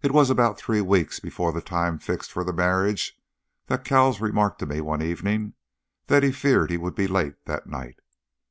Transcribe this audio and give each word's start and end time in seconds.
It 0.00 0.10
was 0.12 0.30
about 0.30 0.56
three 0.56 0.80
weeks 0.80 1.20
before 1.20 1.52
the 1.52 1.60
time 1.60 1.98
fixed 1.98 2.32
for 2.32 2.44
the 2.44 2.52
marriage, 2.54 3.20
that 3.66 3.84
Cowles 3.84 4.22
remarked 4.22 4.58
to 4.60 4.64
me 4.66 4.80
one 4.80 5.02
evening 5.02 5.52
that 6.06 6.22
he 6.22 6.32
feared 6.32 6.70
he 6.70 6.78
would 6.78 6.94
be 6.94 7.06
late 7.06 7.44
that 7.44 7.66
night. 7.66 8.00